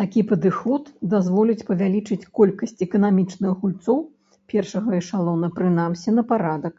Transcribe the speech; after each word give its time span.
Такі 0.00 0.20
падыход 0.32 0.84
дазволіць 1.14 1.64
павялічыць 1.70 2.28
колькасць 2.40 2.84
эканамічных 2.86 3.50
гульцоў 3.62 3.98
першага 4.54 4.88
эшалона 5.02 5.46
прынамсі 5.56 6.08
на 6.20 6.28
парадак. 6.30 6.74